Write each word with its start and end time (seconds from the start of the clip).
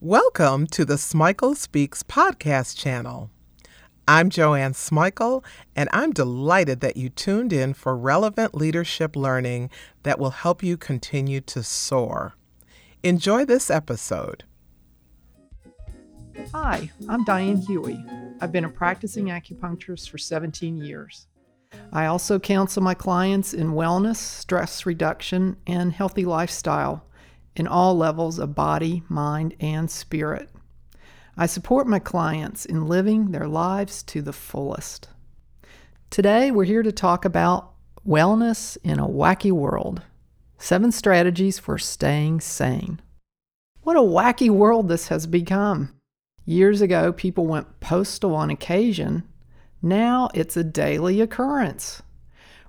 Welcome 0.00 0.68
to 0.68 0.84
the 0.84 0.94
Smikle 0.94 1.56
Speaks 1.56 2.04
podcast 2.04 2.76
channel. 2.76 3.32
I'm 4.06 4.30
Joanne 4.30 4.74
Smikle, 4.74 5.44
and 5.74 5.88
I'm 5.92 6.12
delighted 6.12 6.78
that 6.82 6.96
you 6.96 7.08
tuned 7.08 7.52
in 7.52 7.74
for 7.74 7.96
relevant 7.96 8.54
leadership 8.54 9.16
learning 9.16 9.70
that 10.04 10.20
will 10.20 10.30
help 10.30 10.62
you 10.62 10.76
continue 10.76 11.40
to 11.40 11.64
soar. 11.64 12.34
Enjoy 13.02 13.44
this 13.44 13.70
episode. 13.70 14.44
Hi, 16.54 16.92
I'm 17.08 17.24
Diane 17.24 17.56
Huey. 17.62 18.00
I've 18.40 18.52
been 18.52 18.66
a 18.66 18.70
practicing 18.70 19.26
acupuncturist 19.26 20.10
for 20.10 20.18
17 20.18 20.76
years. 20.76 21.26
I 21.92 22.06
also 22.06 22.38
counsel 22.38 22.84
my 22.84 22.94
clients 22.94 23.52
in 23.52 23.72
wellness, 23.72 24.18
stress 24.18 24.86
reduction, 24.86 25.56
and 25.66 25.92
healthy 25.92 26.24
lifestyle 26.24 27.04
in 27.58 27.66
all 27.66 27.96
levels 27.96 28.38
of 28.38 28.54
body, 28.54 29.02
mind, 29.08 29.54
and 29.60 29.90
spirit. 29.90 30.48
I 31.36 31.46
support 31.46 31.86
my 31.86 31.98
clients 31.98 32.64
in 32.64 32.86
living 32.86 33.30
their 33.30 33.46
lives 33.46 34.02
to 34.04 34.22
the 34.22 34.32
fullest. 34.32 35.08
Today, 36.10 36.50
we're 36.50 36.64
here 36.64 36.82
to 36.82 36.92
talk 36.92 37.24
about 37.24 37.72
wellness 38.06 38.76
in 38.82 38.98
a 38.98 39.08
wacky 39.08 39.52
world 39.52 40.02
seven 40.58 40.90
strategies 40.90 41.58
for 41.58 41.78
staying 41.78 42.40
sane. 42.40 43.00
What 43.82 43.96
a 43.96 44.00
wacky 44.00 44.50
world 44.50 44.88
this 44.88 45.08
has 45.08 45.26
become. 45.26 45.94
Years 46.44 46.80
ago, 46.80 47.12
people 47.12 47.46
went 47.46 47.80
postal 47.80 48.34
on 48.34 48.50
occasion. 48.50 49.22
Now 49.80 50.28
it's 50.34 50.56
a 50.56 50.64
daily 50.64 51.20
occurrence. 51.20 52.02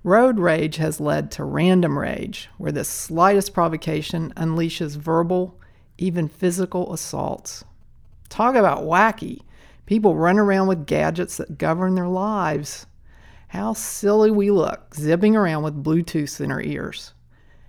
Road 0.04 0.40
rage 0.40 0.78
has 0.78 1.02
led 1.02 1.30
to 1.32 1.44
random 1.44 2.00
rage, 2.00 2.50
where 2.58 2.72
the 2.72 2.86
slightest 2.86 3.54
provocation 3.54 4.34
unleashes 4.38 4.96
verbal, 4.96 5.60
even 5.98 6.30
physical 6.30 6.94
assaults. 6.94 7.66
Talk 8.30 8.56
about 8.56 8.84
wacky. 8.84 9.42
People 9.86 10.16
run 10.16 10.40
around 10.40 10.68
with 10.68 10.86
gadgets 10.86 11.38
that 11.38 11.58
govern 11.58 11.96
their 11.96 12.08
lives. 12.08 12.86
How 13.50 13.74
silly 13.74 14.32
we 14.32 14.52
look, 14.52 14.96
zipping 14.96 15.36
around 15.36 15.64
with 15.64 15.84
Bluetooth 15.84 16.40
in 16.40 16.52
our 16.52 16.62
ears. 16.62 17.14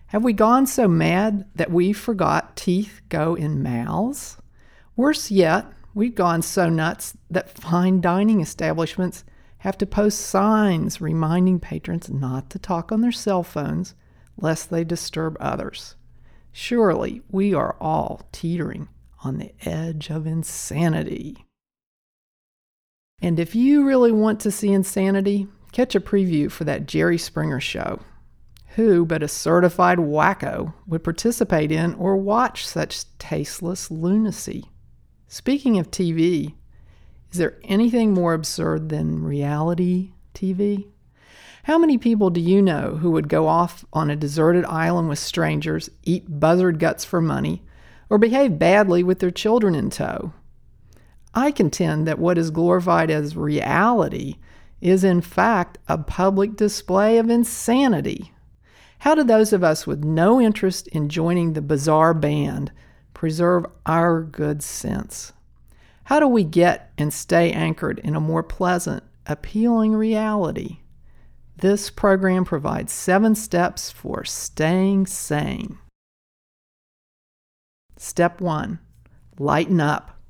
Have 0.08 0.22
we 0.22 0.32
gone 0.32 0.66
so 0.66 0.86
mad 0.86 1.46
that 1.54 1.70
we 1.70 1.92
forgot 1.92 2.56
teeth 2.56 3.00
go 3.08 3.34
in 3.34 3.62
mouths? 3.62 4.36
Worse 4.94 5.30
yet, 5.30 5.66
we've 5.94 6.14
gone 6.14 6.42
so 6.42 6.68
nuts 6.68 7.16
that 7.30 7.48
fine 7.58 8.00
dining 8.00 8.40
establishments 8.40 9.24
have 9.60 9.76
to 9.76 9.86
post 9.86 10.20
signs 10.20 11.00
reminding 11.00 11.60
patrons 11.60 12.08
not 12.08 12.48
to 12.48 12.58
talk 12.58 12.90
on 12.90 13.02
their 13.02 13.12
cell 13.12 13.42
phones 13.42 13.94
lest 14.38 14.70
they 14.70 14.84
disturb 14.84 15.36
others. 15.38 15.96
Surely 16.50 17.20
we 17.30 17.52
are 17.52 17.76
all 17.78 18.22
teetering 18.32 18.88
on 19.22 19.36
the 19.36 19.52
edge 19.62 20.08
of 20.08 20.26
insanity. 20.26 21.44
And 23.20 23.38
if 23.38 23.54
you 23.54 23.84
really 23.84 24.12
want 24.12 24.40
to 24.40 24.50
see 24.50 24.72
insanity, 24.72 25.46
catch 25.72 25.94
a 25.94 26.00
preview 26.00 26.50
for 26.50 26.64
that 26.64 26.86
Jerry 26.86 27.18
Springer 27.18 27.60
show. 27.60 28.00
Who 28.76 29.04
but 29.04 29.22
a 29.22 29.28
certified 29.28 29.98
wacko 29.98 30.72
would 30.86 31.04
participate 31.04 31.70
in 31.70 31.94
or 31.94 32.16
watch 32.16 32.66
such 32.66 33.04
tasteless 33.18 33.90
lunacy? 33.90 34.70
Speaking 35.28 35.78
of 35.78 35.90
TV, 35.90 36.54
is 37.32 37.38
there 37.38 37.58
anything 37.64 38.12
more 38.12 38.34
absurd 38.34 38.88
than 38.88 39.22
reality 39.22 40.12
TV? 40.34 40.88
How 41.64 41.78
many 41.78 41.98
people 41.98 42.30
do 42.30 42.40
you 42.40 42.60
know 42.60 42.96
who 43.00 43.12
would 43.12 43.28
go 43.28 43.46
off 43.46 43.84
on 43.92 44.10
a 44.10 44.16
deserted 44.16 44.64
island 44.64 45.08
with 45.08 45.18
strangers, 45.18 45.90
eat 46.02 46.40
buzzard 46.40 46.78
guts 46.78 47.04
for 47.04 47.20
money, 47.20 47.62
or 48.08 48.18
behave 48.18 48.58
badly 48.58 49.02
with 49.02 49.20
their 49.20 49.30
children 49.30 49.74
in 49.74 49.90
tow? 49.90 50.32
I 51.32 51.52
contend 51.52 52.08
that 52.08 52.18
what 52.18 52.38
is 52.38 52.50
glorified 52.50 53.10
as 53.10 53.36
reality 53.36 54.36
is 54.80 55.04
in 55.04 55.20
fact 55.20 55.78
a 55.86 55.98
public 55.98 56.56
display 56.56 57.18
of 57.18 57.30
insanity. 57.30 58.32
How 59.00 59.14
do 59.14 59.22
those 59.22 59.52
of 59.52 59.62
us 59.62 59.86
with 59.86 60.02
no 60.02 60.40
interest 60.40 60.88
in 60.88 61.08
joining 61.08 61.52
the 61.52 61.62
bizarre 61.62 62.14
band 62.14 62.72
preserve 63.14 63.66
our 63.86 64.22
good 64.22 64.62
sense? 64.62 65.32
How 66.10 66.18
do 66.18 66.26
we 66.26 66.42
get 66.42 66.90
and 66.98 67.14
stay 67.14 67.52
anchored 67.52 68.00
in 68.00 68.16
a 68.16 68.20
more 68.20 68.42
pleasant, 68.42 69.04
appealing 69.26 69.92
reality? 69.92 70.78
This 71.58 71.88
program 71.88 72.44
provides 72.44 72.92
seven 72.92 73.36
steps 73.36 73.92
for 73.92 74.24
staying 74.24 75.06
sane. 75.06 75.78
Step 77.96 78.40
one 78.40 78.80
lighten 79.38 79.80
up. 79.80 80.20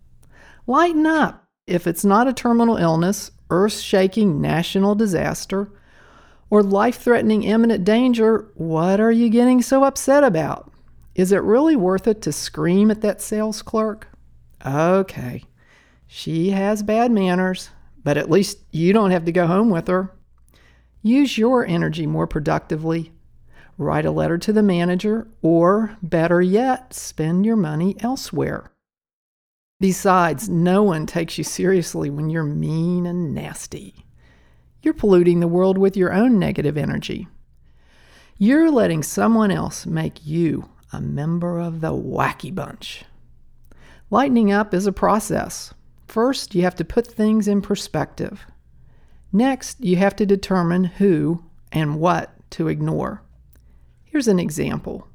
Lighten 0.66 1.06
up. 1.06 1.46
If 1.66 1.86
it's 1.86 2.04
not 2.04 2.28
a 2.28 2.34
terminal 2.34 2.76
illness, 2.76 3.30
earth 3.48 3.78
shaking 3.78 4.38
national 4.38 4.94
disaster, 4.94 5.72
or 6.50 6.62
life 6.62 6.98
threatening 6.98 7.44
imminent 7.44 7.84
danger, 7.84 8.50
what 8.52 9.00
are 9.00 9.12
you 9.12 9.30
getting 9.30 9.62
so 9.62 9.84
upset 9.84 10.24
about? 10.24 10.70
Is 11.14 11.32
it 11.32 11.42
really 11.42 11.74
worth 11.74 12.06
it 12.06 12.20
to 12.20 12.32
scream 12.32 12.90
at 12.90 13.00
that 13.00 13.22
sales 13.22 13.62
clerk? 13.62 14.08
Okay, 14.66 15.44
she 16.12 16.50
has 16.50 16.82
bad 16.82 17.12
manners, 17.12 17.71
but 18.03 18.16
at 18.16 18.28
least 18.28 18.59
you 18.72 18.93
don't 18.93 19.12
have 19.12 19.25
to 19.26 19.32
go 19.32 19.47
home 19.47 19.71
with 19.71 19.87
her. 19.87 20.12
Use 21.03 21.38
your 21.38 21.65
energy 21.65 22.04
more 22.04 22.26
productively. 22.26 23.12
Write 23.78 24.04
a 24.04 24.10
letter 24.10 24.37
to 24.37 24.53
the 24.53 24.60
manager, 24.60 25.28
or 25.41 25.97
better 26.03 26.43
yet, 26.43 26.93
spend 26.94 27.47
your 27.47 27.54
money 27.54 27.94
elsewhere. 28.00 28.72
Besides, 29.78 30.49
no 30.49 30.82
one 30.82 31.06
takes 31.06 31.38
you 31.38 31.44
seriously 31.44 32.10
when 32.10 32.28
you're 32.28 32.43
mean 32.43 33.06
and 33.06 33.32
nasty. 33.32 34.04
You're 34.82 34.94
polluting 34.94 35.38
the 35.38 35.47
world 35.47 35.78
with 35.78 35.97
your 35.97 36.12
own 36.12 36.41
negative 36.41 36.76
energy. 36.76 37.28
You're 38.37 38.72
letting 38.72 39.04
someone 39.04 39.53
else 39.53 39.87
make 39.87 40.26
you 40.26 40.70
a 40.93 41.00
member 41.00 41.60
of 41.60 41.81
the 41.81 41.93
wacky 41.93 42.53
bunch. 42.53 43.04
Lightening 44.10 44.50
up 44.50 44.75
is 44.75 44.88
a 44.88 44.93
process. 44.93 45.72
First, 46.10 46.56
you 46.56 46.62
have 46.62 46.75
to 46.75 46.84
put 46.84 47.06
things 47.06 47.47
in 47.47 47.62
perspective. 47.62 48.44
Next, 49.32 49.81
you 49.81 49.94
have 49.94 50.16
to 50.16 50.26
determine 50.26 50.82
who 50.82 51.44
and 51.71 52.00
what 52.00 52.34
to 52.50 52.66
ignore. 52.66 53.22
Here's 54.03 54.26
an 54.26 54.41
example. 54.41 55.06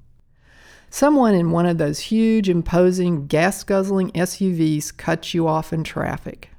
Someone 0.90 1.34
in 1.34 1.52
one 1.52 1.66
of 1.66 1.80
those 1.80 2.00
huge, 2.00 2.48
imposing, 2.48 3.28
gas 3.28 3.62
guzzling 3.66 4.10
SUVs 4.12 4.96
cuts 4.96 5.34
you 5.34 5.50
off 5.50 5.74
in 5.74 5.84
traffic. 5.84 6.52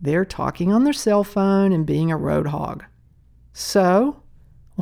They're 0.00 0.24
talking 0.24 0.72
on 0.72 0.84
their 0.84 0.94
cell 0.94 1.22
phone 1.22 1.70
and 1.70 1.84
being 1.84 2.10
a 2.10 2.16
road 2.16 2.46
hog. 2.46 2.82
So, 3.52 4.22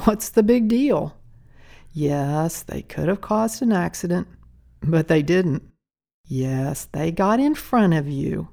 what's 0.04 0.28
the 0.28 0.44
big 0.44 0.68
deal? 0.68 1.16
Yes, 1.92 2.62
they 2.62 2.82
could 2.82 3.08
have 3.08 3.20
caused 3.20 3.60
an 3.60 3.72
accident, 3.72 4.28
but 4.84 5.08
they 5.08 5.22
didn't. 5.22 5.64
Yes, 6.26 6.84
they 6.92 7.10
got 7.10 7.40
in 7.40 7.56
front 7.56 7.94
of 7.94 8.06
you, 8.06 8.50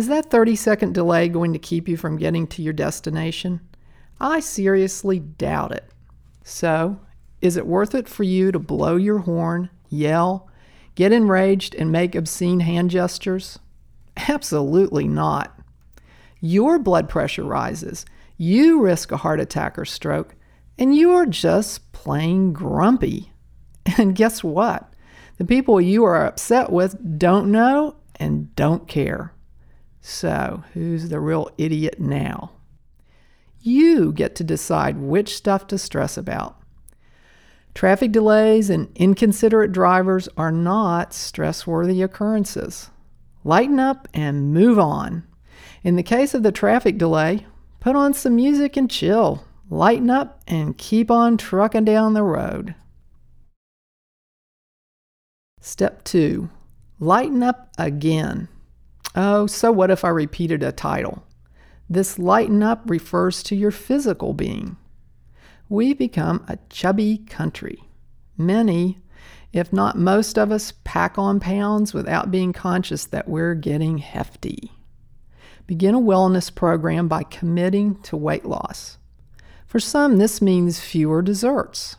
is 0.00 0.08
that 0.08 0.30
30 0.30 0.56
second 0.56 0.94
delay 0.94 1.28
going 1.28 1.52
to 1.52 1.58
keep 1.58 1.86
you 1.86 1.94
from 1.94 2.16
getting 2.16 2.46
to 2.46 2.62
your 2.62 2.72
destination? 2.72 3.60
I 4.18 4.40
seriously 4.40 5.18
doubt 5.18 5.72
it. 5.72 5.90
So, 6.42 6.98
is 7.42 7.58
it 7.58 7.66
worth 7.66 7.94
it 7.94 8.08
for 8.08 8.22
you 8.22 8.50
to 8.50 8.58
blow 8.58 8.96
your 8.96 9.18
horn, 9.18 9.68
yell, 9.90 10.48
get 10.94 11.12
enraged, 11.12 11.74
and 11.74 11.92
make 11.92 12.14
obscene 12.14 12.60
hand 12.60 12.88
gestures? 12.88 13.58
Absolutely 14.26 15.06
not. 15.06 15.60
Your 16.40 16.78
blood 16.78 17.10
pressure 17.10 17.44
rises, 17.44 18.06
you 18.38 18.80
risk 18.80 19.12
a 19.12 19.18
heart 19.18 19.38
attack 19.38 19.78
or 19.78 19.84
stroke, 19.84 20.34
and 20.78 20.96
you 20.96 21.12
are 21.12 21.26
just 21.26 21.92
plain 21.92 22.54
grumpy. 22.54 23.32
And 23.98 24.16
guess 24.16 24.42
what? 24.42 24.94
The 25.36 25.44
people 25.44 25.78
you 25.78 26.04
are 26.04 26.24
upset 26.24 26.72
with 26.72 27.18
don't 27.18 27.52
know 27.52 27.96
and 28.16 28.56
don't 28.56 28.88
care. 28.88 29.34
So, 30.00 30.64
who's 30.72 31.08
the 31.08 31.20
real 31.20 31.50
idiot 31.58 32.00
now? 32.00 32.52
You 33.60 34.12
get 34.12 34.34
to 34.36 34.44
decide 34.44 34.96
which 34.96 35.36
stuff 35.36 35.66
to 35.68 35.78
stress 35.78 36.16
about. 36.16 36.56
Traffic 37.74 38.10
delays 38.10 38.70
and 38.70 38.88
inconsiderate 38.96 39.72
drivers 39.72 40.28
are 40.36 40.50
not 40.50 41.12
stress 41.12 41.66
worthy 41.66 42.02
occurrences. 42.02 42.90
Lighten 43.44 43.78
up 43.78 44.08
and 44.12 44.52
move 44.52 44.78
on. 44.78 45.24
In 45.82 45.96
the 45.96 46.02
case 46.02 46.34
of 46.34 46.42
the 46.42 46.52
traffic 46.52 46.98
delay, 46.98 47.46
put 47.78 47.96
on 47.96 48.12
some 48.14 48.36
music 48.36 48.76
and 48.76 48.90
chill. 48.90 49.44
Lighten 49.68 50.10
up 50.10 50.40
and 50.48 50.76
keep 50.76 51.10
on 51.10 51.36
trucking 51.36 51.84
down 51.84 52.14
the 52.14 52.22
road. 52.22 52.74
Step 55.60 56.02
2 56.04 56.50
Lighten 56.98 57.42
up 57.42 57.68
again. 57.78 58.48
Oh, 59.14 59.46
so 59.46 59.72
what 59.72 59.90
if 59.90 60.04
I 60.04 60.08
repeated 60.08 60.62
a 60.62 60.72
title? 60.72 61.24
This 61.88 62.18
lighten 62.18 62.62
up 62.62 62.82
refers 62.88 63.42
to 63.44 63.56
your 63.56 63.72
physical 63.72 64.32
being. 64.32 64.76
We 65.68 65.94
become 65.94 66.44
a 66.48 66.58
chubby 66.68 67.18
country. 67.18 67.82
Many, 68.36 68.98
If 69.52 69.72
not, 69.72 69.98
most 69.98 70.38
of 70.38 70.52
us 70.52 70.72
pack 70.84 71.18
on 71.18 71.40
pounds 71.40 71.92
without 71.92 72.30
being 72.30 72.52
conscious 72.52 73.04
that 73.06 73.28
we're 73.28 73.54
getting 73.54 73.98
hefty. 73.98 74.72
Begin 75.66 75.94
a 75.94 76.00
wellness 76.00 76.54
program 76.54 77.08
by 77.08 77.24
committing 77.24 77.96
to 78.02 78.16
weight 78.16 78.44
loss. 78.44 78.98
For 79.66 79.80
some, 79.80 80.18
this 80.18 80.40
means 80.40 80.80
fewer 80.80 81.22
desserts. 81.22 81.96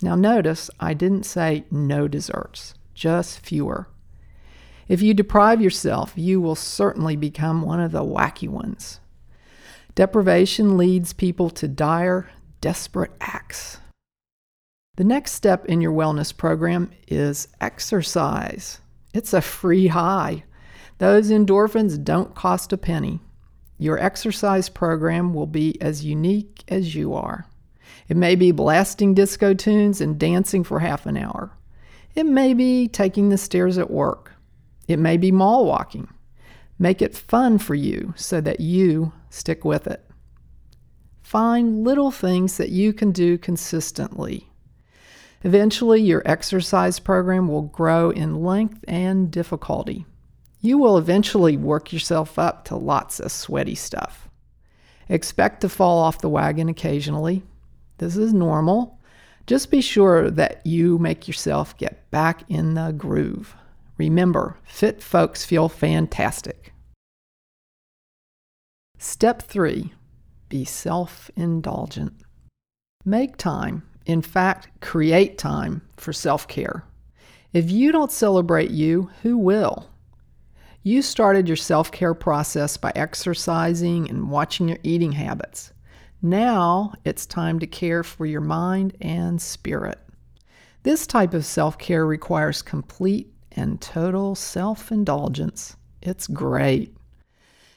Now, 0.00 0.14
notice 0.14 0.70
I 0.80 0.94
didn't 0.94 1.24
say 1.24 1.64
no 1.70 2.08
desserts, 2.08 2.74
just 2.94 3.40
fewer. 3.40 3.88
If 4.88 5.02
you 5.02 5.14
deprive 5.14 5.60
yourself, 5.60 6.12
you 6.16 6.40
will 6.40 6.54
certainly 6.54 7.16
become 7.16 7.62
one 7.62 7.80
of 7.80 7.92
the 7.92 8.04
wacky 8.04 8.48
ones. 8.48 9.00
Deprivation 9.94 10.76
leads 10.76 11.12
people 11.12 11.50
to 11.50 11.68
dire, 11.68 12.30
desperate 12.60 13.12
acts. 13.20 13.78
The 14.96 15.04
next 15.04 15.32
step 15.32 15.64
in 15.66 15.80
your 15.80 15.92
wellness 15.92 16.36
program 16.36 16.90
is 17.08 17.48
exercise. 17.60 18.80
It's 19.14 19.32
a 19.32 19.40
free 19.40 19.88
high. 19.88 20.44
Those 20.98 21.30
endorphins 21.30 22.02
don't 22.02 22.34
cost 22.34 22.72
a 22.72 22.78
penny. 22.78 23.20
Your 23.78 23.98
exercise 23.98 24.68
program 24.68 25.34
will 25.34 25.46
be 25.46 25.80
as 25.80 26.04
unique 26.04 26.62
as 26.68 26.94
you 26.94 27.14
are. 27.14 27.46
It 28.08 28.16
may 28.16 28.36
be 28.36 28.52
blasting 28.52 29.14
disco 29.14 29.54
tunes 29.54 30.00
and 30.00 30.18
dancing 30.18 30.64
for 30.64 30.80
half 30.80 31.06
an 31.06 31.16
hour. 31.16 31.50
It 32.14 32.26
may 32.26 32.54
be 32.54 32.88
taking 32.88 33.28
the 33.28 33.38
stairs 33.38 33.78
at 33.78 33.90
work. 33.90 34.32
It 34.88 34.98
may 34.98 35.16
be 35.16 35.32
mall 35.32 35.64
walking. 35.66 36.08
Make 36.78 37.00
it 37.00 37.16
fun 37.16 37.58
for 37.58 37.74
you 37.74 38.14
so 38.16 38.40
that 38.40 38.60
you 38.60 39.12
stick 39.30 39.64
with 39.64 39.86
it. 39.86 40.04
Find 41.22 41.84
little 41.84 42.10
things 42.10 42.56
that 42.56 42.70
you 42.70 42.92
can 42.92 43.12
do 43.12 43.38
consistently. 43.38 44.50
Eventually, 45.44 46.00
your 46.00 46.22
exercise 46.24 46.98
program 46.98 47.48
will 47.48 47.62
grow 47.62 48.10
in 48.10 48.42
length 48.42 48.84
and 48.86 49.30
difficulty. 49.30 50.06
You 50.60 50.78
will 50.78 50.98
eventually 50.98 51.56
work 51.56 51.92
yourself 51.92 52.38
up 52.38 52.64
to 52.66 52.76
lots 52.76 53.18
of 53.18 53.32
sweaty 53.32 53.74
stuff. 53.74 54.28
Expect 55.08 55.60
to 55.62 55.68
fall 55.68 55.98
off 55.98 56.20
the 56.20 56.28
wagon 56.28 56.68
occasionally. 56.68 57.42
This 57.98 58.16
is 58.16 58.32
normal. 58.32 59.00
Just 59.46 59.70
be 59.70 59.80
sure 59.80 60.30
that 60.30 60.64
you 60.64 60.98
make 60.98 61.26
yourself 61.26 61.76
get 61.76 62.08
back 62.10 62.44
in 62.48 62.74
the 62.74 62.92
groove. 62.92 63.56
Remember, 64.02 64.56
fit 64.64 65.00
folks 65.00 65.44
feel 65.44 65.68
fantastic. 65.68 66.72
Step 68.98 69.42
three 69.42 69.92
be 70.48 70.64
self 70.64 71.30
indulgent. 71.36 72.12
Make 73.04 73.36
time, 73.36 73.84
in 74.04 74.20
fact, 74.20 74.70
create 74.80 75.38
time 75.38 75.82
for 75.96 76.12
self 76.12 76.48
care. 76.48 76.84
If 77.52 77.70
you 77.70 77.92
don't 77.92 78.10
celebrate 78.10 78.72
you, 78.72 79.08
who 79.22 79.38
will? 79.38 79.88
You 80.82 81.00
started 81.00 81.46
your 81.46 81.56
self 81.56 81.92
care 81.92 82.12
process 82.12 82.76
by 82.76 82.90
exercising 82.96 84.10
and 84.10 84.30
watching 84.30 84.68
your 84.68 84.78
eating 84.82 85.12
habits. 85.12 85.72
Now 86.20 86.94
it's 87.04 87.24
time 87.24 87.60
to 87.60 87.68
care 87.68 88.02
for 88.02 88.26
your 88.26 88.40
mind 88.40 88.96
and 89.00 89.40
spirit. 89.40 90.00
This 90.82 91.06
type 91.06 91.34
of 91.34 91.46
self 91.46 91.78
care 91.78 92.04
requires 92.04 92.62
complete 92.62 93.32
and 93.52 93.80
total 93.80 94.34
self 94.34 94.90
indulgence. 94.92 95.76
It's 96.00 96.26
great. 96.26 96.96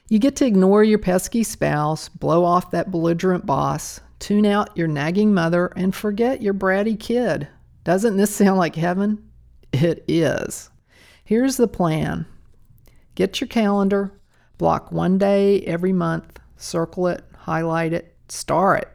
You 0.08 0.20
get 0.20 0.36
to 0.38 0.46
ignore 0.46 0.84
your 0.84 1.00
pesky 1.00 1.44
spouse, 1.44 2.10
blow 2.10 2.44
off 2.44 2.72
that 2.72 2.92
belligerent 2.92 3.46
boss, 3.46 4.00
tune 4.20 4.46
out 4.46 4.76
your 4.78 4.88
nagging 4.88 5.34
mother, 5.34 5.68
and 5.76 5.96
forget 5.96 6.42
your 6.42 6.54
bratty 6.54 7.00
kid. 7.00 7.48
Doesn't 7.84 8.18
this 8.18 8.34
sound 8.36 8.58
like 8.58 8.76
heaven? 8.76 9.30
It 9.72 10.04
is. 10.08 10.70
Here's 11.24 11.58
the 11.58 11.68
plan 11.68 12.26
get 13.16 13.42
your 13.42 13.48
calendar, 13.48 14.12
block 14.58 14.92
one 14.92 15.18
day 15.18 15.62
every 15.62 15.94
month, 15.94 16.40
circle 16.56 17.08
it, 17.08 17.24
highlight 17.36 17.94
it, 17.94 18.16
star 18.28 18.76
it. 18.76 18.90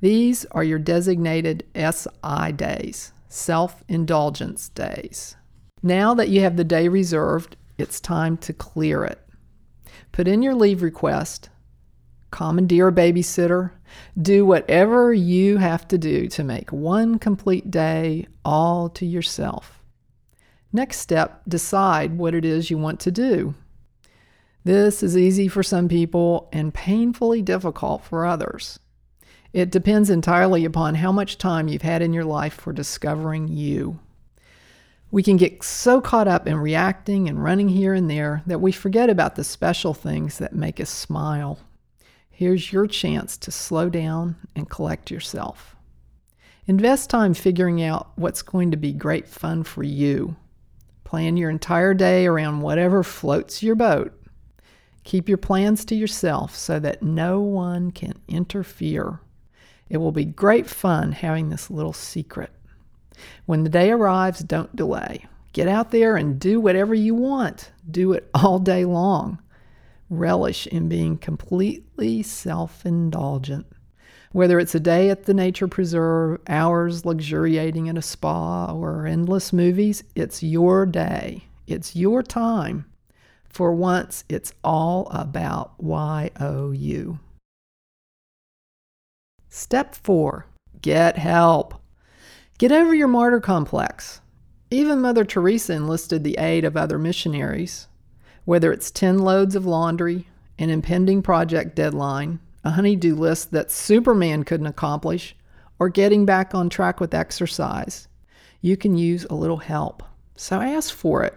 These 0.00 0.44
are 0.46 0.64
your 0.64 0.78
designated 0.78 1.64
SI 1.74 2.52
days, 2.54 3.12
self 3.28 3.82
indulgence 3.88 4.68
days. 4.68 5.36
Now 5.82 6.14
that 6.14 6.28
you 6.28 6.40
have 6.40 6.56
the 6.56 6.64
day 6.64 6.88
reserved, 6.88 7.56
it's 7.78 8.00
time 8.00 8.36
to 8.38 8.52
clear 8.52 9.04
it. 9.04 9.20
Put 10.12 10.26
in 10.26 10.42
your 10.42 10.54
leave 10.54 10.82
request, 10.82 11.50
commandeer 12.30 12.88
a 12.88 12.92
babysitter, 12.92 13.72
do 14.20 14.44
whatever 14.44 15.12
you 15.12 15.58
have 15.58 15.86
to 15.88 15.98
do 15.98 16.28
to 16.28 16.44
make 16.44 16.72
one 16.72 17.18
complete 17.18 17.70
day 17.70 18.26
all 18.44 18.88
to 18.90 19.06
yourself. 19.06 19.82
Next 20.72 20.98
step, 20.98 21.42
decide 21.46 22.18
what 22.18 22.34
it 22.34 22.44
is 22.44 22.70
you 22.70 22.78
want 22.78 23.00
to 23.00 23.10
do. 23.10 23.54
This 24.64 25.02
is 25.02 25.16
easy 25.16 25.46
for 25.46 25.62
some 25.62 25.88
people 25.88 26.48
and 26.52 26.74
painfully 26.74 27.40
difficult 27.40 28.04
for 28.04 28.26
others. 28.26 28.78
It 29.52 29.70
depends 29.70 30.10
entirely 30.10 30.64
upon 30.64 30.96
how 30.96 31.12
much 31.12 31.38
time 31.38 31.68
you've 31.68 31.82
had 31.82 32.02
in 32.02 32.12
your 32.12 32.24
life 32.24 32.54
for 32.54 32.72
discovering 32.72 33.48
you. 33.48 34.00
We 35.10 35.22
can 35.22 35.36
get 35.36 35.62
so 35.62 36.00
caught 36.00 36.26
up 36.26 36.46
in 36.46 36.56
reacting 36.56 37.28
and 37.28 37.42
running 37.42 37.68
here 37.68 37.94
and 37.94 38.10
there 38.10 38.42
that 38.46 38.60
we 38.60 38.72
forget 38.72 39.08
about 39.08 39.36
the 39.36 39.44
special 39.44 39.94
things 39.94 40.38
that 40.38 40.54
make 40.54 40.80
us 40.80 40.90
smile. 40.90 41.60
Here's 42.28 42.72
your 42.72 42.86
chance 42.86 43.36
to 43.38 43.50
slow 43.50 43.88
down 43.88 44.36
and 44.54 44.68
collect 44.68 45.10
yourself. 45.10 45.76
Invest 46.66 47.08
time 47.08 47.32
figuring 47.32 47.80
out 47.82 48.10
what's 48.16 48.42
going 48.42 48.72
to 48.72 48.76
be 48.76 48.92
great 48.92 49.28
fun 49.28 49.62
for 49.62 49.84
you. 49.84 50.36
Plan 51.04 51.36
your 51.36 51.50
entire 51.50 51.94
day 51.94 52.26
around 52.26 52.60
whatever 52.60 53.04
floats 53.04 53.62
your 53.62 53.76
boat. 53.76 54.12
Keep 55.04 55.28
your 55.28 55.38
plans 55.38 55.84
to 55.84 55.94
yourself 55.94 56.56
so 56.56 56.80
that 56.80 57.04
no 57.04 57.40
one 57.40 57.92
can 57.92 58.14
interfere. 58.26 59.20
It 59.88 59.98
will 59.98 60.10
be 60.10 60.24
great 60.24 60.66
fun 60.66 61.12
having 61.12 61.48
this 61.48 61.70
little 61.70 61.92
secret. 61.92 62.50
When 63.46 63.64
the 63.64 63.70
day 63.70 63.90
arrives, 63.90 64.40
don't 64.40 64.74
delay. 64.74 65.26
Get 65.52 65.68
out 65.68 65.90
there 65.90 66.16
and 66.16 66.38
do 66.38 66.60
whatever 66.60 66.94
you 66.94 67.14
want. 67.14 67.70
Do 67.90 68.12
it 68.12 68.28
all 68.34 68.58
day 68.58 68.84
long. 68.84 69.38
Relish 70.10 70.66
in 70.66 70.88
being 70.88 71.18
completely 71.18 72.22
self 72.22 72.84
indulgent. 72.84 73.66
Whether 74.32 74.58
it's 74.60 74.74
a 74.74 74.80
day 74.80 75.08
at 75.08 75.24
the 75.24 75.34
nature 75.34 75.66
preserve, 75.66 76.40
hours 76.46 77.06
luxuriating 77.06 77.86
in 77.86 77.96
a 77.96 78.02
spa, 78.02 78.72
or 78.72 79.06
endless 79.06 79.52
movies, 79.52 80.04
it's 80.14 80.42
your 80.42 80.84
day. 80.84 81.44
It's 81.66 81.96
your 81.96 82.22
time. 82.22 82.84
For 83.48 83.72
once, 83.72 84.24
it's 84.28 84.52
all 84.62 85.08
about 85.10 85.72
YOU. 85.80 87.18
Step 89.48 89.94
four 89.94 90.46
get 90.82 91.16
help. 91.16 91.80
Get 92.58 92.72
over 92.72 92.94
your 92.94 93.08
martyr 93.08 93.38
complex. 93.38 94.22
Even 94.70 95.02
Mother 95.02 95.26
Teresa 95.26 95.74
enlisted 95.74 96.24
the 96.24 96.38
aid 96.38 96.64
of 96.64 96.74
other 96.74 96.98
missionaries. 96.98 97.86
Whether 98.46 98.72
it's 98.72 98.90
10 98.90 99.18
loads 99.18 99.54
of 99.54 99.66
laundry, 99.66 100.26
an 100.58 100.70
impending 100.70 101.20
project 101.20 101.76
deadline, 101.76 102.40
a 102.64 102.70
honeydew 102.70 103.14
list 103.14 103.50
that 103.50 103.70
Superman 103.70 104.42
couldn't 104.44 104.68
accomplish, 104.68 105.36
or 105.78 105.90
getting 105.90 106.24
back 106.24 106.54
on 106.54 106.70
track 106.70 106.98
with 106.98 107.12
exercise, 107.12 108.08
you 108.62 108.74
can 108.74 108.96
use 108.96 109.26
a 109.26 109.34
little 109.34 109.58
help. 109.58 110.02
So 110.34 110.58
ask 110.58 110.94
for 110.94 111.24
it. 111.24 111.34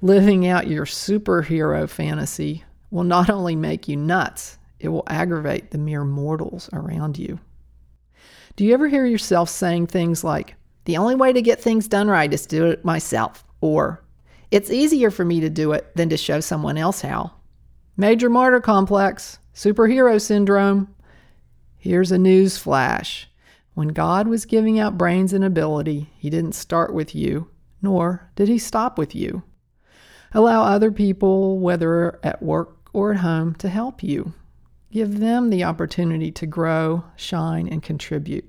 Living 0.00 0.46
out 0.46 0.66
your 0.66 0.86
superhero 0.86 1.86
fantasy 1.86 2.64
will 2.90 3.04
not 3.04 3.28
only 3.28 3.54
make 3.54 3.86
you 3.86 3.98
nuts, 3.98 4.56
it 4.80 4.88
will 4.88 5.04
aggravate 5.08 5.72
the 5.72 5.78
mere 5.78 6.04
mortals 6.04 6.70
around 6.72 7.18
you. 7.18 7.38
Do 8.54 8.64
you 8.64 8.74
ever 8.74 8.86
hear 8.86 9.06
yourself 9.06 9.48
saying 9.48 9.86
things 9.86 10.22
like, 10.22 10.56
the 10.84 10.98
only 10.98 11.14
way 11.14 11.32
to 11.32 11.40
get 11.40 11.60
things 11.60 11.88
done 11.88 12.08
right 12.08 12.32
is 12.32 12.42
to 12.42 12.56
do 12.56 12.66
it 12.66 12.84
myself, 12.84 13.44
or 13.62 14.04
it's 14.50 14.70
easier 14.70 15.10
for 15.10 15.24
me 15.24 15.40
to 15.40 15.48
do 15.48 15.72
it 15.72 15.96
than 15.96 16.10
to 16.10 16.18
show 16.18 16.40
someone 16.40 16.76
else 16.76 17.00
how? 17.00 17.32
Major 17.96 18.28
martyr 18.28 18.60
complex, 18.60 19.38
superhero 19.54 20.20
syndrome. 20.20 20.94
Here's 21.78 22.12
a 22.12 22.18
news 22.18 22.58
flash. 22.58 23.26
When 23.72 23.88
God 23.88 24.28
was 24.28 24.44
giving 24.44 24.78
out 24.78 24.98
brains 24.98 25.32
and 25.32 25.44
ability, 25.44 26.10
He 26.18 26.28
didn't 26.28 26.52
start 26.52 26.92
with 26.92 27.14
you, 27.14 27.48
nor 27.80 28.28
did 28.36 28.48
He 28.48 28.58
stop 28.58 28.98
with 28.98 29.14
you. 29.14 29.42
Allow 30.32 30.64
other 30.64 30.92
people, 30.92 31.58
whether 31.58 32.20
at 32.22 32.42
work 32.42 32.90
or 32.92 33.12
at 33.12 33.20
home, 33.20 33.54
to 33.56 33.70
help 33.70 34.02
you. 34.02 34.34
Give 34.92 35.20
them 35.20 35.48
the 35.48 35.64
opportunity 35.64 36.30
to 36.32 36.46
grow, 36.46 37.04
shine, 37.16 37.66
and 37.66 37.82
contribute. 37.82 38.44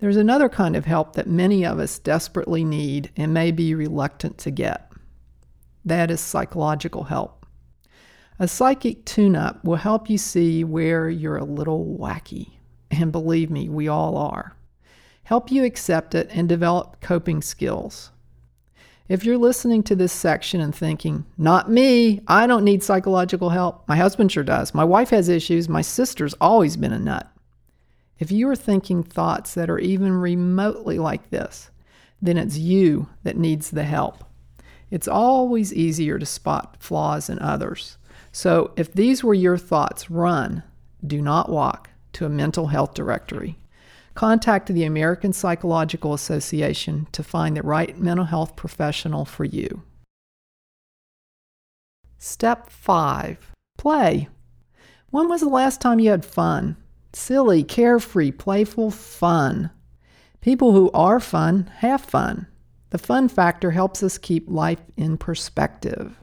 There's 0.00 0.18
another 0.18 0.50
kind 0.50 0.76
of 0.76 0.84
help 0.84 1.14
that 1.14 1.26
many 1.26 1.64
of 1.64 1.78
us 1.78 1.98
desperately 1.98 2.62
need 2.62 3.10
and 3.16 3.32
may 3.32 3.50
be 3.50 3.74
reluctant 3.74 4.36
to 4.38 4.50
get. 4.50 4.92
That 5.82 6.10
is 6.10 6.20
psychological 6.20 7.04
help. 7.04 7.46
A 8.38 8.46
psychic 8.46 9.06
tune 9.06 9.34
up 9.34 9.64
will 9.64 9.76
help 9.76 10.10
you 10.10 10.18
see 10.18 10.62
where 10.62 11.08
you're 11.08 11.38
a 11.38 11.44
little 11.44 11.96
wacky. 11.98 12.58
And 12.90 13.10
believe 13.10 13.50
me, 13.50 13.70
we 13.70 13.88
all 13.88 14.18
are. 14.18 14.54
help 15.28 15.50
you 15.52 15.62
accept 15.62 16.14
it, 16.14 16.26
and 16.30 16.48
develop 16.48 17.02
coping 17.02 17.42
skills. 17.42 18.10
If 19.08 19.24
you're 19.24 19.38
listening 19.38 19.82
to 19.84 19.96
this 19.96 20.12
section 20.12 20.60
and 20.60 20.74
thinking, 20.74 21.24
not 21.38 21.70
me, 21.70 22.20
I 22.28 22.46
don't 22.46 22.64
need 22.64 22.82
psychological 22.82 23.48
help, 23.48 23.88
my 23.88 23.96
husband 23.96 24.30
sure 24.30 24.44
does, 24.44 24.74
my 24.74 24.84
wife 24.84 25.08
has 25.10 25.30
issues, 25.30 25.66
my 25.66 25.80
sister's 25.80 26.34
always 26.34 26.76
been 26.76 26.92
a 26.92 26.98
nut. 26.98 27.26
If 28.18 28.30
you 28.30 28.46
are 28.50 28.56
thinking 28.56 29.02
thoughts 29.02 29.54
that 29.54 29.70
are 29.70 29.78
even 29.78 30.12
remotely 30.12 30.98
like 30.98 31.30
this, 31.30 31.70
then 32.20 32.36
it's 32.36 32.58
you 32.58 33.08
that 33.22 33.38
needs 33.38 33.70
the 33.70 33.84
help. 33.84 34.24
It's 34.90 35.08
always 35.08 35.72
easier 35.72 36.18
to 36.18 36.26
spot 36.26 36.76
flaws 36.78 37.30
in 37.30 37.38
others. 37.38 37.96
So 38.30 38.72
if 38.76 38.92
these 38.92 39.24
were 39.24 39.34
your 39.34 39.56
thoughts, 39.56 40.10
run, 40.10 40.62
do 41.06 41.22
not 41.22 41.48
walk 41.48 41.88
to 42.14 42.26
a 42.26 42.30
mental 42.30 42.66
health 42.66 42.92
directory. 42.92 43.58
Contact 44.18 44.66
the 44.66 44.82
American 44.82 45.32
Psychological 45.32 46.12
Association 46.12 47.06
to 47.12 47.22
find 47.22 47.56
the 47.56 47.62
right 47.62 47.96
mental 47.96 48.24
health 48.24 48.56
professional 48.56 49.24
for 49.24 49.44
you. 49.44 49.84
Step 52.18 52.68
5 52.68 53.52
Play. 53.76 54.28
When 55.10 55.28
was 55.28 55.42
the 55.42 55.48
last 55.48 55.80
time 55.80 56.00
you 56.00 56.10
had 56.10 56.24
fun? 56.24 56.76
Silly, 57.12 57.62
carefree, 57.62 58.32
playful 58.32 58.90
fun. 58.90 59.70
People 60.40 60.72
who 60.72 60.90
are 60.90 61.20
fun 61.20 61.70
have 61.76 62.00
fun. 62.00 62.48
The 62.90 62.98
fun 62.98 63.28
factor 63.28 63.70
helps 63.70 64.02
us 64.02 64.18
keep 64.18 64.50
life 64.50 64.82
in 64.96 65.16
perspective. 65.16 66.18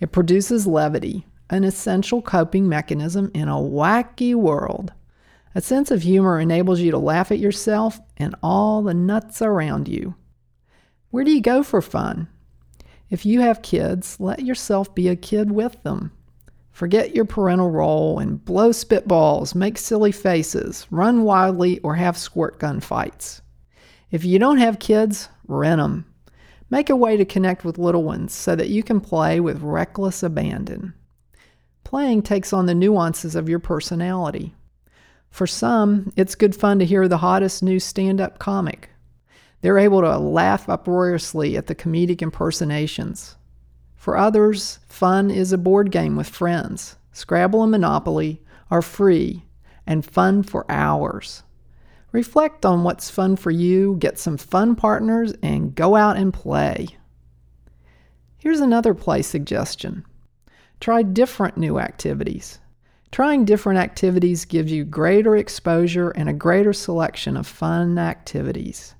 It 0.00 0.12
produces 0.12 0.66
levity, 0.66 1.24
an 1.48 1.64
essential 1.64 2.20
coping 2.20 2.68
mechanism 2.68 3.30
in 3.32 3.48
a 3.48 3.54
wacky 3.54 4.34
world. 4.34 4.92
A 5.54 5.60
sense 5.60 5.90
of 5.90 6.02
humor 6.02 6.40
enables 6.40 6.80
you 6.80 6.90
to 6.90 6.98
laugh 6.98 7.30
at 7.30 7.38
yourself 7.38 8.00
and 8.16 8.34
all 8.42 8.82
the 8.82 8.94
nuts 8.94 9.42
around 9.42 9.86
you. 9.86 10.14
Where 11.10 11.24
do 11.24 11.30
you 11.30 11.42
go 11.42 11.62
for 11.62 11.82
fun? 11.82 12.28
If 13.10 13.26
you 13.26 13.40
have 13.40 13.60
kids, 13.60 14.18
let 14.18 14.44
yourself 14.44 14.94
be 14.94 15.08
a 15.08 15.16
kid 15.16 15.50
with 15.50 15.82
them. 15.82 16.12
Forget 16.70 17.14
your 17.14 17.26
parental 17.26 17.70
role 17.70 18.18
and 18.18 18.42
blow 18.42 18.70
spitballs, 18.70 19.54
make 19.54 19.76
silly 19.76 20.10
faces, 20.10 20.86
run 20.90 21.22
wildly, 21.22 21.78
or 21.80 21.96
have 21.96 22.16
squirt 22.16 22.58
gun 22.58 22.80
fights. 22.80 23.42
If 24.10 24.24
you 24.24 24.38
don't 24.38 24.56
have 24.56 24.78
kids, 24.78 25.28
rent 25.46 25.80
them. 25.80 26.06
Make 26.70 26.88
a 26.88 26.96
way 26.96 27.18
to 27.18 27.26
connect 27.26 27.66
with 27.66 27.76
little 27.76 28.02
ones 28.02 28.32
so 28.32 28.56
that 28.56 28.70
you 28.70 28.82
can 28.82 29.02
play 29.02 29.38
with 29.38 29.60
reckless 29.60 30.22
abandon. 30.22 30.94
Playing 31.84 32.22
takes 32.22 32.54
on 32.54 32.64
the 32.64 32.74
nuances 32.74 33.36
of 33.36 33.50
your 33.50 33.58
personality. 33.58 34.54
For 35.32 35.46
some, 35.46 36.12
it's 36.14 36.34
good 36.34 36.54
fun 36.54 36.78
to 36.78 36.84
hear 36.84 37.08
the 37.08 37.16
hottest 37.16 37.62
new 37.62 37.80
stand 37.80 38.20
up 38.20 38.38
comic. 38.38 38.90
They're 39.62 39.78
able 39.78 40.02
to 40.02 40.18
laugh 40.18 40.68
uproariously 40.68 41.56
at 41.56 41.68
the 41.68 41.74
comedic 41.74 42.20
impersonations. 42.20 43.36
For 43.96 44.18
others, 44.18 44.78
fun 44.86 45.30
is 45.30 45.50
a 45.50 45.58
board 45.58 45.90
game 45.90 46.16
with 46.16 46.28
friends. 46.28 46.96
Scrabble 47.12 47.62
and 47.62 47.72
Monopoly 47.72 48.42
are 48.70 48.82
free 48.82 49.46
and 49.86 50.04
fun 50.04 50.42
for 50.42 50.70
hours. 50.70 51.42
Reflect 52.12 52.66
on 52.66 52.84
what's 52.84 53.08
fun 53.08 53.36
for 53.36 53.50
you, 53.50 53.96
get 53.98 54.18
some 54.18 54.36
fun 54.36 54.76
partners, 54.76 55.32
and 55.42 55.74
go 55.74 55.96
out 55.96 56.18
and 56.18 56.34
play. 56.34 56.88
Here's 58.36 58.60
another 58.60 58.92
play 58.92 59.22
suggestion 59.22 60.04
try 60.78 61.02
different 61.02 61.56
new 61.56 61.78
activities. 61.78 62.58
Trying 63.12 63.44
different 63.44 63.78
activities 63.78 64.46
gives 64.46 64.72
you 64.72 64.86
greater 64.86 65.36
exposure 65.36 66.08
and 66.12 66.30
a 66.30 66.32
greater 66.32 66.72
selection 66.72 67.36
of 67.36 67.46
fun 67.46 67.98
activities. 67.98 68.94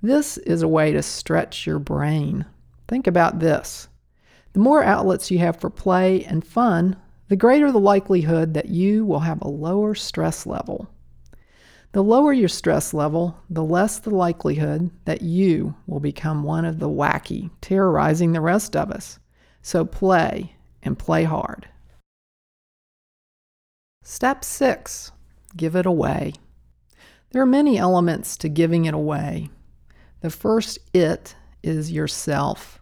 This 0.00 0.38
is 0.38 0.62
a 0.62 0.68
way 0.68 0.92
to 0.92 1.02
stretch 1.02 1.66
your 1.66 1.80
brain. 1.80 2.46
Think 2.86 3.08
about 3.08 3.40
this. 3.40 3.88
The 4.52 4.60
more 4.60 4.84
outlets 4.84 5.32
you 5.32 5.40
have 5.40 5.56
for 5.56 5.68
play 5.68 6.24
and 6.24 6.46
fun, 6.46 6.94
the 7.26 7.34
greater 7.34 7.72
the 7.72 7.80
likelihood 7.80 8.54
that 8.54 8.68
you 8.68 9.04
will 9.04 9.18
have 9.18 9.42
a 9.42 9.48
lower 9.48 9.96
stress 9.96 10.46
level. 10.46 10.88
The 11.90 12.04
lower 12.04 12.32
your 12.32 12.48
stress 12.48 12.94
level, 12.94 13.36
the 13.50 13.64
less 13.64 13.98
the 13.98 14.14
likelihood 14.14 14.92
that 15.06 15.22
you 15.22 15.74
will 15.88 15.98
become 15.98 16.44
one 16.44 16.64
of 16.64 16.78
the 16.78 16.88
wacky, 16.88 17.50
terrorizing 17.60 18.30
the 18.30 18.40
rest 18.40 18.76
of 18.76 18.92
us. 18.92 19.18
So 19.60 19.84
play 19.84 20.54
and 20.84 20.96
play 20.96 21.24
hard. 21.24 21.66
Step 24.02 24.44
6 24.44 25.12
Give 25.56 25.76
it 25.76 25.86
away. 25.86 26.32
There 27.30 27.42
are 27.42 27.46
many 27.46 27.78
elements 27.78 28.36
to 28.38 28.48
giving 28.48 28.86
it 28.86 28.94
away. 28.94 29.50
The 30.20 30.30
first 30.30 30.78
it 30.92 31.36
is 31.62 31.92
yourself. 31.92 32.80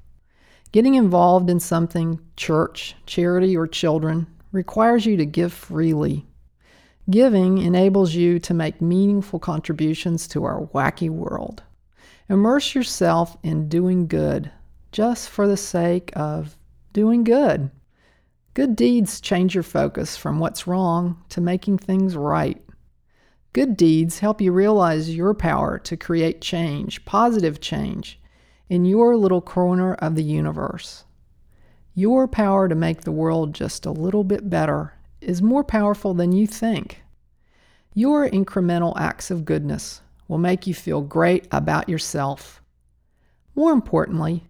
Getting 0.73 0.95
involved 0.95 1.51
in 1.51 1.61
something, 1.61 2.21
church, 2.37 2.95
charity, 3.05 3.57
or 3.57 3.67
children, 3.67 4.27
requires 4.53 5.07
you 5.07 5.17
to 5.17 5.27
give 5.27 5.53
freely. 5.53 6.27
Giving 7.11 7.59
enables 7.59 8.15
you 8.15 8.39
to 8.39 8.55
make 8.55 8.81
meaningful 8.81 9.39
contributions 9.39 10.29
to 10.29 10.45
our 10.45 10.67
wacky 10.69 11.11
world. 11.11 11.63
Immerse 12.29 12.75
yourself 12.75 13.37
in 13.43 13.69
doing 13.69 14.07
good 14.07 14.51
just 14.93 15.29
for 15.31 15.49
the 15.49 15.57
sake 15.57 16.13
of 16.15 16.57
doing 16.93 17.25
good. 17.25 17.71
Good 18.59 18.75
deeds 18.75 19.21
change 19.21 19.55
your 19.55 19.63
focus 19.63 20.17
from 20.17 20.41
what's 20.41 20.67
wrong 20.67 21.23
to 21.29 21.41
making 21.41 21.79
things 21.79 22.17
right. 22.17 22.61
Good 23.53 23.77
deeds 23.77 24.19
help 24.19 24.41
you 24.41 24.51
realize 24.51 25.15
your 25.15 25.33
power 25.33 25.79
to 25.79 25.97
create 25.97 26.41
change, 26.41 27.05
positive 27.05 27.61
change, 27.61 28.19
in 28.69 28.85
your 28.85 29.17
little 29.17 29.41
corner 29.41 29.95
of 29.95 30.17
the 30.17 30.25
universe. 30.25 31.05
Your 31.95 32.27
power 32.27 32.69
to 32.69 32.75
make 32.75 33.03
the 33.03 33.13
world 33.13 33.55
just 33.55 33.87
a 33.87 33.93
little 33.93 34.25
bit 34.25 34.51
better 34.51 34.93
is 35.21 35.41
more 35.41 35.63
powerful 35.63 36.13
than 36.13 36.33
you 36.33 36.45
think. 36.45 37.05
Your 37.95 38.29
incremental 38.29 38.99
acts 38.99 39.31
of 39.31 39.45
goodness 39.45 40.01
will 40.27 40.39
make 40.39 40.67
you 40.67 40.75
feel 40.75 41.03
great 41.03 41.47
about 41.53 41.89
yourself. 41.89 42.61
More 43.55 43.71
importantly, 43.71 44.48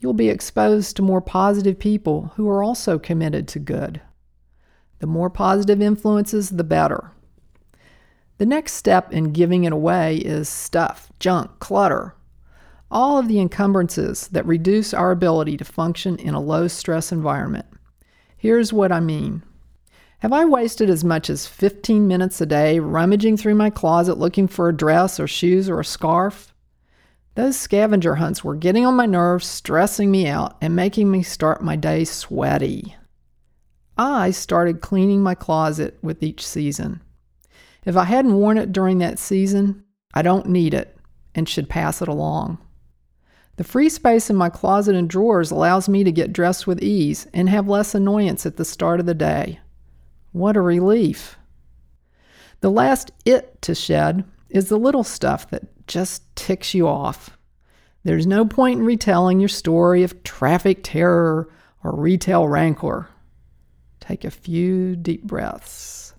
you'll 0.00 0.12
be 0.12 0.28
exposed 0.28 0.96
to 0.96 1.02
more 1.02 1.20
positive 1.20 1.78
people 1.78 2.32
who 2.36 2.48
are 2.48 2.62
also 2.62 2.98
committed 2.98 3.48
to 3.48 3.58
good. 3.58 4.00
The 5.00 5.06
more 5.06 5.30
positive 5.30 5.80
influences, 5.80 6.50
the 6.50 6.64
better. 6.64 7.12
The 8.38 8.46
next 8.46 8.74
step 8.74 9.12
in 9.12 9.32
giving 9.32 9.64
it 9.64 9.72
away 9.72 10.16
is 10.16 10.48
stuff, 10.48 11.10
junk, 11.18 11.58
clutter, 11.58 12.14
all 12.90 13.18
of 13.18 13.28
the 13.28 13.40
encumbrances 13.40 14.28
that 14.28 14.46
reduce 14.46 14.94
our 14.94 15.10
ability 15.10 15.56
to 15.56 15.64
function 15.64 16.16
in 16.16 16.34
a 16.34 16.40
low 16.40 16.68
stress 16.68 17.12
environment. 17.12 17.66
Here's 18.36 18.72
what 18.72 18.92
I 18.92 19.00
mean. 19.00 19.42
Have 20.20 20.32
I 20.32 20.44
wasted 20.44 20.90
as 20.90 21.04
much 21.04 21.30
as 21.30 21.46
15 21.46 22.08
minutes 22.08 22.40
a 22.40 22.46
day 22.46 22.78
rummaging 22.78 23.36
through 23.36 23.54
my 23.54 23.70
closet 23.70 24.18
looking 24.18 24.48
for 24.48 24.68
a 24.68 24.76
dress 24.76 25.20
or 25.20 25.28
shoes 25.28 25.68
or 25.68 25.80
a 25.80 25.84
scarf? 25.84 26.52
Those 27.38 27.56
scavenger 27.56 28.16
hunts 28.16 28.42
were 28.42 28.56
getting 28.56 28.84
on 28.84 28.96
my 28.96 29.06
nerves, 29.06 29.46
stressing 29.46 30.10
me 30.10 30.26
out, 30.26 30.56
and 30.60 30.74
making 30.74 31.08
me 31.08 31.22
start 31.22 31.62
my 31.62 31.76
day 31.76 32.04
sweaty. 32.04 32.96
I 33.96 34.32
started 34.32 34.80
cleaning 34.80 35.22
my 35.22 35.36
closet 35.36 35.96
with 36.02 36.20
each 36.20 36.44
season. 36.44 37.00
If 37.84 37.96
I 37.96 38.02
hadn't 38.02 38.34
worn 38.34 38.58
it 38.58 38.72
during 38.72 38.98
that 38.98 39.20
season, 39.20 39.84
I 40.12 40.22
don't 40.22 40.48
need 40.48 40.74
it 40.74 40.96
and 41.32 41.48
should 41.48 41.68
pass 41.68 42.02
it 42.02 42.08
along. 42.08 42.58
The 43.54 43.62
free 43.62 43.88
space 43.88 44.28
in 44.28 44.34
my 44.34 44.48
closet 44.48 44.96
and 44.96 45.08
drawers 45.08 45.52
allows 45.52 45.88
me 45.88 46.02
to 46.02 46.10
get 46.10 46.32
dressed 46.32 46.66
with 46.66 46.82
ease 46.82 47.28
and 47.32 47.48
have 47.48 47.68
less 47.68 47.94
annoyance 47.94 48.46
at 48.46 48.56
the 48.56 48.64
start 48.64 48.98
of 48.98 49.06
the 49.06 49.14
day. 49.14 49.60
What 50.32 50.56
a 50.56 50.60
relief! 50.60 51.38
The 52.62 52.70
last 52.72 53.12
it 53.24 53.62
to 53.62 53.76
shed 53.76 54.24
is 54.50 54.68
the 54.68 54.76
little 54.76 55.04
stuff 55.04 55.48
that 55.50 55.62
just 55.88 56.22
ticks 56.36 56.74
you 56.74 56.86
off. 56.86 57.36
There's 58.04 58.26
no 58.26 58.44
point 58.44 58.80
in 58.80 58.86
retelling 58.86 59.40
your 59.40 59.48
story 59.48 60.02
of 60.02 60.22
traffic 60.22 60.80
terror 60.82 61.50
or 61.82 61.96
retail 61.96 62.46
rancor. 62.46 63.08
Take 64.00 64.24
a 64.24 64.30
few 64.30 64.96
deep 64.96 65.24
breaths. 65.24 66.14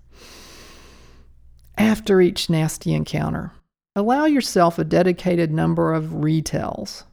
After 1.78 2.20
each 2.20 2.50
nasty 2.50 2.92
encounter, 2.92 3.52
allow 3.96 4.26
yourself 4.26 4.78
a 4.78 4.84
dedicated 4.84 5.50
number 5.50 5.94
of 5.94 6.04
retells. 6.04 7.04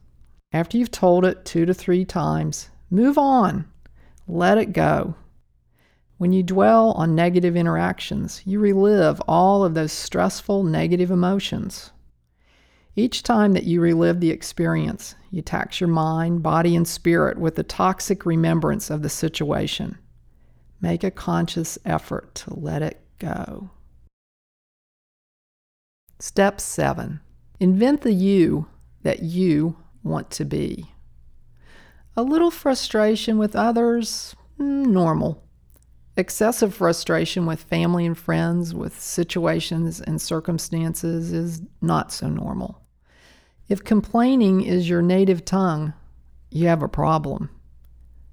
After 0.52 0.76
you've 0.76 0.90
told 0.90 1.24
it 1.24 1.44
two 1.44 1.66
to 1.66 1.74
three 1.74 2.04
times, 2.04 2.68
move 2.90 3.18
on. 3.18 3.66
Let 4.26 4.58
it 4.58 4.72
go. 4.72 5.14
When 6.18 6.32
you 6.32 6.42
dwell 6.42 6.92
on 6.92 7.14
negative 7.14 7.56
interactions, 7.56 8.42
you 8.44 8.60
relive 8.60 9.20
all 9.28 9.64
of 9.64 9.74
those 9.74 9.92
stressful 9.92 10.64
negative 10.64 11.10
emotions. 11.10 11.92
Each 12.98 13.22
time 13.22 13.52
that 13.52 13.62
you 13.62 13.80
relive 13.80 14.18
the 14.18 14.32
experience, 14.32 15.14
you 15.30 15.40
tax 15.40 15.80
your 15.80 15.86
mind, 15.86 16.42
body, 16.42 16.74
and 16.74 16.86
spirit 16.86 17.38
with 17.38 17.54
the 17.54 17.62
toxic 17.62 18.26
remembrance 18.26 18.90
of 18.90 19.02
the 19.02 19.08
situation. 19.08 19.96
Make 20.80 21.04
a 21.04 21.12
conscious 21.12 21.78
effort 21.84 22.34
to 22.34 22.58
let 22.58 22.82
it 22.82 23.00
go. 23.20 23.70
Step 26.18 26.60
7 26.60 27.20
Invent 27.60 28.00
the 28.00 28.12
you 28.12 28.66
that 29.04 29.22
you 29.22 29.76
want 30.02 30.32
to 30.32 30.44
be. 30.44 30.90
A 32.16 32.24
little 32.24 32.50
frustration 32.50 33.38
with 33.38 33.54
others, 33.54 34.34
mm, 34.58 34.86
normal. 34.86 35.44
Excessive 36.16 36.74
frustration 36.74 37.46
with 37.46 37.62
family 37.62 38.04
and 38.04 38.18
friends, 38.18 38.74
with 38.74 39.00
situations 39.00 40.00
and 40.00 40.20
circumstances, 40.20 41.32
is 41.32 41.62
not 41.80 42.10
so 42.10 42.28
normal. 42.28 42.82
If 43.68 43.84
complaining 43.84 44.62
is 44.62 44.88
your 44.88 45.02
native 45.02 45.44
tongue, 45.44 45.92
you 46.50 46.68
have 46.68 46.82
a 46.82 46.88
problem. 46.88 47.50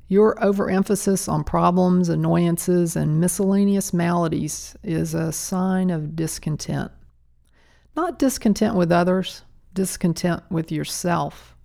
Your 0.07 0.41
overemphasis 0.41 1.27
on 1.27 1.43
problems, 1.43 2.07
annoyances, 2.07 2.95
and 2.95 3.19
miscellaneous 3.19 3.93
maladies 3.93 4.77
is 4.81 5.13
a 5.13 5.33
sign 5.33 5.89
of 5.89 6.15
discontent. 6.15 6.91
Not 7.97 8.19
discontent 8.19 8.75
with 8.75 8.91
others, 8.91 9.41
discontent 9.73 10.43
with 10.49 10.71
yourself. 10.71 11.55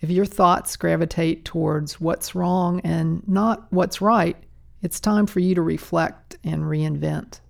If 0.00 0.10
your 0.10 0.24
thoughts 0.24 0.76
gravitate 0.76 1.44
towards 1.44 2.00
what's 2.00 2.34
wrong 2.34 2.80
and 2.80 3.26
not 3.28 3.70
what's 3.70 4.00
right, 4.00 4.36
it's 4.82 4.98
time 4.98 5.26
for 5.26 5.40
you 5.40 5.54
to 5.54 5.62
reflect 5.62 6.38
and 6.42 6.62
reinvent. 6.62 7.40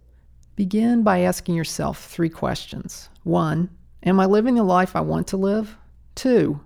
Begin 0.57 1.03
by 1.03 1.21
asking 1.21 1.55
yourself 1.55 2.05
three 2.05 2.29
questions. 2.29 3.09
One, 3.23 3.71
am 4.03 4.21
I 4.21 4.27
living 4.27 4.55
the 4.55 4.63
life 4.65 4.97
I 4.97 5.01
want 5.01 5.27
to 5.29 5.37
live? 5.37 5.77
Two, 6.15 6.61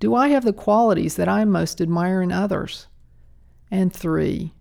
do 0.00 0.14
I 0.14 0.28
have 0.28 0.44
the 0.44 0.52
qualities 0.52 1.16
that 1.16 1.28
I 1.28 1.44
most 1.44 1.80
admire 1.80 2.22
in 2.22 2.32
others? 2.32 2.88
And 3.70 3.92
three, 3.92 4.54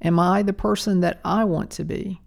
am 0.00 0.18
I 0.18 0.42
the 0.42 0.52
person 0.52 1.00
that 1.00 1.20
I 1.24 1.44
want 1.44 1.70
to 1.72 1.84
be? 1.84 2.20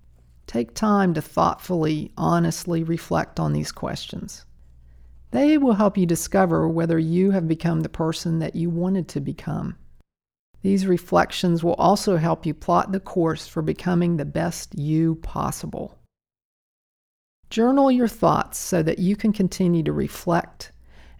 Take 0.48 0.74
time 0.74 1.14
to 1.14 1.22
thoughtfully, 1.22 2.12
honestly 2.18 2.84
reflect 2.84 3.40
on 3.40 3.54
these 3.54 3.72
questions. 3.72 4.46
They 5.32 5.58
will 5.58 5.74
help 5.74 5.98
you 5.98 6.06
discover 6.06 6.68
whether 6.68 6.98
you 6.98 7.32
have 7.32 7.48
become 7.48 7.82
the 7.82 7.90
person 7.90 8.40
that 8.40 8.56
you 8.56 8.70
wanted 8.70 9.08
to 9.10 9.20
become. 9.20 9.76
These 10.62 10.88
reflections 10.88 11.64
will 11.64 11.74
also 11.74 12.18
help 12.18 12.46
you 12.46 12.54
plot 12.54 12.92
the 12.92 13.00
course 13.00 13.48
for 13.48 13.62
becoming 13.62 14.18
the 14.18 14.26
best 14.26 14.78
you 14.78 15.16
possible. 15.16 15.97
Journal 17.50 17.92
your 17.92 18.08
thoughts 18.08 18.58
so 18.58 18.84
that 18.84 19.00
you 19.00 19.16
can 19.16 19.34
continue 19.34 19.84
to 19.84 19.94
reflect 19.94 20.72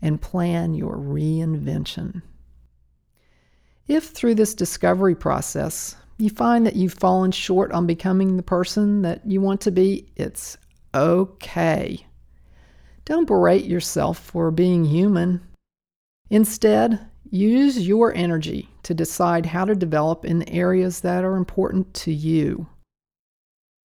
and 0.02 0.22
plan 0.22 0.74
your 0.74 0.96
reinvention. 0.96 2.22
If 3.88 4.10
through 4.10 4.36
this 4.36 4.54
discovery 4.54 5.16
process 5.16 5.96
you 6.18 6.30
find 6.30 6.66
that 6.66 6.76
you've 6.76 6.94
fallen 6.94 7.32
short 7.32 7.72
on 7.72 7.86
becoming 7.86 8.38
the 8.38 8.44
person 8.44 9.04
that 9.04 9.26
you 9.26 9.40
want 9.40 9.62
to 9.62 9.72
be, 9.72 10.12
it's 10.16 10.58
okay. 10.94 12.06
Don't 13.06 13.28
berate 13.28 13.66
yourself 13.66 14.18
for 14.18 14.52
being 14.52 14.84
human. 14.84 15.42
Instead, 16.30 17.08
Use 17.32 17.86
your 17.86 18.14
energy 18.16 18.70
to 18.84 18.94
decide 18.94 19.46
how 19.48 19.66
to 19.66 19.76
develop 19.76 20.24
in 20.24 20.40
the 20.40 20.50
areas 20.50 21.02
that 21.02 21.26
are 21.26 21.36
important 21.36 21.94
to 21.94 22.14
you. 22.14 22.68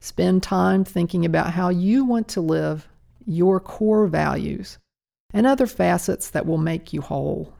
Spend 0.03 0.43
time 0.43 0.83
thinking 0.83 1.25
about 1.25 1.53
how 1.53 1.69
you 1.69 2.05
want 2.05 2.27
to 2.27 2.41
live, 2.41 2.89
your 3.25 3.61
core 3.61 4.09
values, 4.09 4.77
and 5.33 5.47
other 5.47 5.69
facets 5.69 6.29
that 6.31 6.45
will 6.45 6.59
make 6.59 6.93
you 6.93 7.01
whole. 7.01 7.55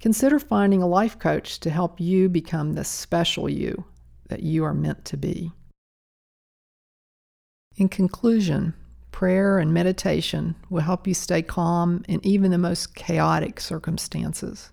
Consider 0.00 0.40
finding 0.40 0.82
a 0.82 0.88
life 0.88 1.16
coach 1.16 1.60
to 1.60 1.70
help 1.70 2.00
you 2.00 2.28
become 2.28 2.72
the 2.74 2.82
special 2.82 3.48
you 3.48 3.84
that 4.26 4.42
you 4.42 4.64
are 4.64 4.74
meant 4.74 5.04
to 5.04 5.16
be. 5.16 5.52
In 7.76 7.88
conclusion, 7.88 8.74
prayer 9.12 9.60
and 9.60 9.72
meditation 9.72 10.56
will 10.68 10.82
help 10.82 11.06
you 11.06 11.14
stay 11.14 11.40
calm 11.40 12.02
in 12.08 12.18
even 12.26 12.50
the 12.50 12.58
most 12.58 12.96
chaotic 12.96 13.60
circumstances. 13.60 14.72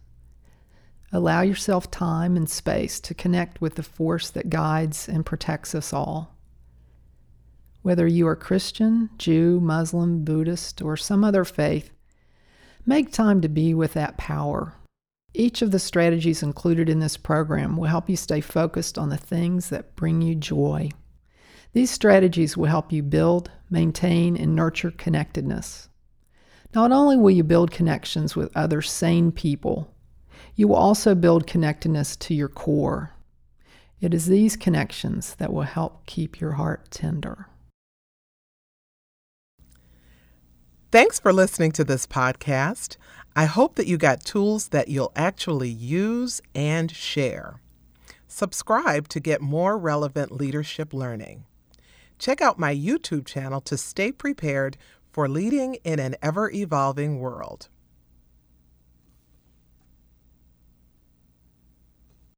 Allow 1.12 1.42
yourself 1.42 1.92
time 1.92 2.36
and 2.36 2.50
space 2.50 3.00
to 3.02 3.14
connect 3.14 3.62
with 3.62 3.76
the 3.76 3.84
force 3.84 4.32
that 4.32 4.50
guides 4.50 5.08
and 5.08 5.24
protects 5.24 5.76
us 5.76 5.94
all. 5.94 6.35
Whether 7.86 8.08
you 8.08 8.28
are 8.28 8.36
Christian, 8.36 9.12
Jew, 9.20 9.60
Muslim, 9.60 10.24
Buddhist, 10.24 10.82
or 10.82 10.98
some 10.98 11.24
other 11.24 11.46
faith, 11.46 11.92
make 12.84 13.12
time 13.12 13.42
to 13.42 13.48
be 13.48 13.76
with 13.76 13.94
that 13.94 14.18
power. 14.18 14.74
Each 15.36 15.62
of 15.62 15.70
the 15.70 15.78
strategies 15.78 16.42
included 16.42 16.90
in 16.90 16.98
this 16.98 17.16
program 17.16 17.78
will 17.78 17.88
help 17.88 18.10
you 18.10 18.18
stay 18.18 18.42
focused 18.42 18.98
on 18.98 19.10
the 19.10 19.18
things 19.18 19.70
that 19.70 19.96
bring 19.96 20.24
you 20.24 20.34
joy. 20.34 20.90
These 21.74 21.92
strategies 21.92 22.58
will 22.58 22.66
help 22.66 22.92
you 22.92 23.04
build, 23.04 23.52
maintain, 23.70 24.36
and 24.36 24.56
nurture 24.56 24.90
connectedness. 24.90 25.88
Not 26.74 26.92
only 26.92 27.18
will 27.18 27.30
you 27.30 27.44
build 27.44 27.70
connections 27.70 28.36
with 28.36 28.58
other 28.58 28.82
sane 28.82 29.32
people, 29.32 29.94
you 30.56 30.68
will 30.68 30.76
also 30.76 31.14
build 31.14 31.46
connectedness 31.46 32.16
to 32.16 32.34
your 32.34 32.50
core. 32.50 33.14
It 34.02 34.12
is 34.16 34.26
these 34.26 34.58
connections 34.58 35.36
that 35.36 35.54
will 35.54 35.62
help 35.62 36.08
keep 36.08 36.42
your 36.42 36.54
heart 36.54 36.90
tender. 36.90 37.48
Thanks 40.96 41.20
for 41.20 41.34
listening 41.34 41.74
to 41.74 41.84
this 41.84 42.08
podcast. 42.08 42.96
I 43.36 43.44
hope 43.44 43.76
that 43.76 43.86
you 43.86 43.98
got 43.98 44.24
tools 44.24 44.70
that 44.70 44.88
you'll 44.88 45.12
actually 45.14 45.68
use 45.68 46.40
and 46.56 46.90
share. 46.90 47.60
Subscribe 48.30 49.10
to 49.10 49.20
get 49.20 49.42
more 49.42 49.78
relevant 49.78 50.32
leadership 50.32 50.94
learning. 50.94 51.44
Check 52.18 52.40
out 52.40 52.58
my 52.58 52.74
YouTube 52.74 53.26
channel 53.26 53.60
to 53.60 53.76
stay 53.76 54.14
prepared 54.14 54.78
for 55.12 55.28
leading 55.28 55.76
in 55.84 56.00
an 56.00 56.16
ever 56.22 56.50
evolving 56.50 57.20
world. 57.20 57.68